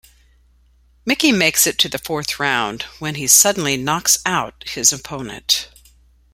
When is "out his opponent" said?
4.25-5.69